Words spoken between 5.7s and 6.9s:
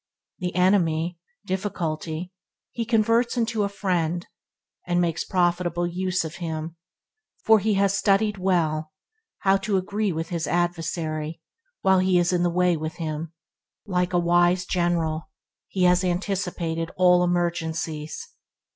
use of him,